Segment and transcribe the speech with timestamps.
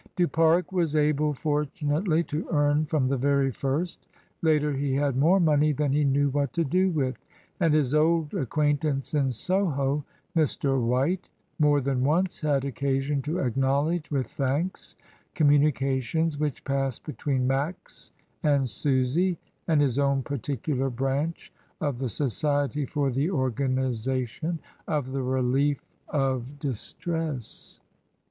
[0.15, 4.07] Du Pare was able, fortunately, to earn from the very first;
[4.41, 7.23] later he had more money than he knew what to do with,
[7.59, 10.03] and his old acquaintance in Soho,
[10.35, 10.83] Mr.
[10.83, 11.29] White,
[11.59, 14.95] more than once had occasion to acknowledge with thanks
[15.35, 18.11] communications which passed between Max
[18.41, 19.37] and Susy
[19.67, 24.57] and his own particular branch of the Society for the Organisation
[24.87, 27.79] of the Relief of Distress.